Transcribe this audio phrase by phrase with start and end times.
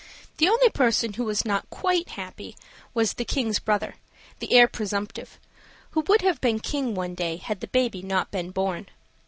[0.37, 2.57] The only person who was not quite happy
[2.95, 3.97] was the King's brother,
[4.39, 5.37] the heir presumptive,
[5.91, 8.87] who would have been king one day had the baby not been born.